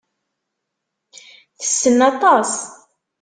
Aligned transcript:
Tessen 1.59 1.99
aṭas. 2.09 2.51